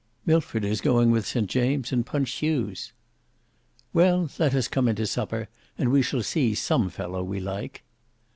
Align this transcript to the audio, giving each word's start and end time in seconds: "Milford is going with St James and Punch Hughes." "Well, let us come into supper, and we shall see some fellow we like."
"Milford 0.25 0.65
is 0.65 0.81
going 0.81 1.11
with 1.11 1.27
St 1.27 1.47
James 1.47 1.91
and 1.91 2.03
Punch 2.03 2.31
Hughes." 2.31 2.91
"Well, 3.93 4.31
let 4.39 4.55
us 4.55 4.67
come 4.67 4.87
into 4.87 5.05
supper, 5.05 5.47
and 5.77 5.91
we 5.91 6.01
shall 6.01 6.23
see 6.23 6.55
some 6.55 6.89
fellow 6.89 7.21
we 7.23 7.39
like." 7.39 7.83